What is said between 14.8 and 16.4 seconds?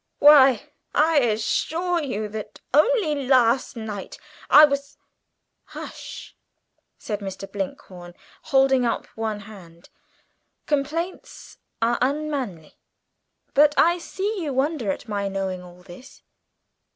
at my knowing all this?"